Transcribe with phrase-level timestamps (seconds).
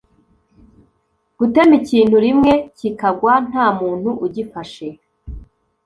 [1.39, 4.87] gutema ikintu rimwe kikagwa ntamuntu ugifashe